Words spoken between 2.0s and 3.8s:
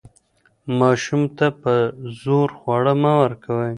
زور خواړه مه ورکوئ.